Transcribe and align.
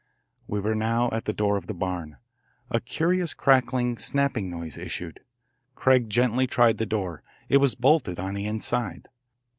We 0.47 0.59
were 0.59 0.73
now 0.73 1.11
at 1.11 1.25
the 1.25 1.31
door 1.31 1.57
of 1.57 1.67
the 1.67 1.75
barn. 1.75 2.17
A 2.71 2.79
curious 2.79 3.35
crackling, 3.35 3.99
snapping 3.99 4.49
noise 4.49 4.75
issued. 4.75 5.19
Craig 5.75 6.09
gently 6.09 6.47
tried 6.47 6.79
the 6.79 6.87
door. 6.87 7.21
It 7.49 7.57
was 7.57 7.75
bolted 7.75 8.19
on 8.19 8.33
the 8.33 8.47
inside. 8.47 9.09